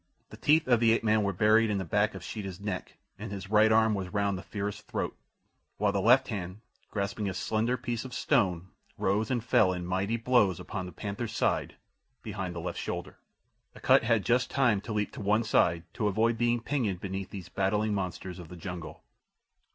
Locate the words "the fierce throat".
4.35-5.15